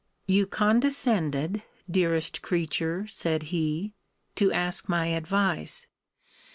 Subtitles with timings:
[0.25, 3.93] You condescended, dearest creature, said he,
[4.33, 5.85] to ask my advice.